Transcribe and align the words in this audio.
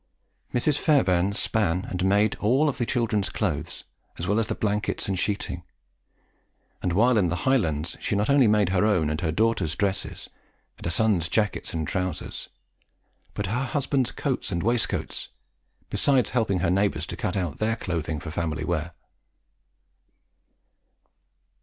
Mrs. 0.51 0.79
Fairbairn 0.79 1.31
span 1.33 1.85
and 1.87 2.03
made 2.03 2.33
all 2.39 2.71
the 2.71 2.87
children's 2.87 3.29
clothes, 3.29 3.83
as 4.17 4.25
well 4.25 4.39
as 4.39 4.47
the 4.47 4.55
blankets 4.55 5.07
and 5.07 5.19
sheeting; 5.19 5.61
and, 6.81 6.91
while 6.93 7.19
in 7.19 7.27
the 7.29 7.45
Highlands, 7.45 7.97
she 7.99 8.15
not 8.15 8.27
only 8.27 8.47
made 8.47 8.69
her 8.69 8.83
own 8.83 9.11
and 9.11 9.21
her 9.21 9.31
daughters' 9.31 9.75
dresses, 9.75 10.27
and 10.77 10.87
her 10.87 10.91
sons' 10.91 11.29
jackets 11.29 11.71
and 11.71 11.87
trowsers, 11.87 12.49
but 13.35 13.45
her 13.45 13.63
husband's 13.63 14.11
coats 14.11 14.51
and 14.51 14.63
waistcoats; 14.63 15.29
besides 15.91 16.31
helping 16.31 16.61
her 16.61 16.71
neighbours 16.71 17.05
to 17.05 17.15
cut 17.15 17.37
out 17.37 17.59
their 17.59 17.75
clothing 17.75 18.19
for 18.19 18.31
family 18.31 18.63
wear. 18.65 18.95